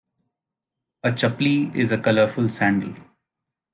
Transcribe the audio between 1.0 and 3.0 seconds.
A "chaplis" is typically a colourful sandal.